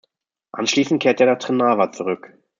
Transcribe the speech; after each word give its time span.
Anschließend 0.53 1.03
kehrte 1.03 1.25
er 1.25 1.33
nach 1.33 1.37
Trnava 1.39 1.91
zurück. 1.91 2.33